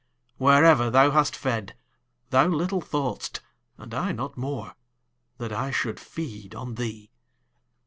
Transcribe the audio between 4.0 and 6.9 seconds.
not more, that I should feed on